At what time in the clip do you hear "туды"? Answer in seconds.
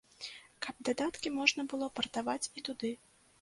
2.71-2.91